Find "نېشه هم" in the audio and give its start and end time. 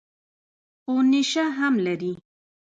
1.11-1.73